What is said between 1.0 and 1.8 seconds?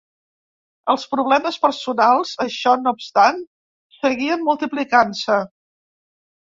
problemes